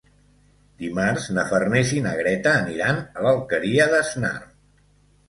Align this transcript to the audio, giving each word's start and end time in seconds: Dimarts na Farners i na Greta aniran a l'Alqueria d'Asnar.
Dimarts 0.83 1.27
na 1.37 1.43
Farners 1.51 1.91
i 1.97 2.01
na 2.05 2.13
Greta 2.21 2.53
aniran 2.63 2.97
a 3.21 3.27
l'Alqueria 3.27 3.87
d'Asnar. 3.93 4.33